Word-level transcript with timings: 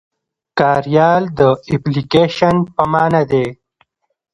کاریال 0.59 1.23
د 1.39 1.41
اپليکيشن 1.75 2.55
په 2.75 2.83
مانا 2.91 3.21
دی. 3.31 3.45